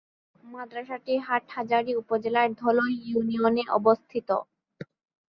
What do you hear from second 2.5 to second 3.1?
Dholai